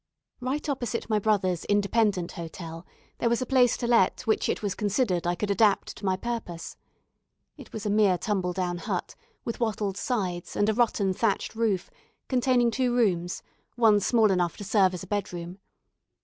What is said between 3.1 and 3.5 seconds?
there was a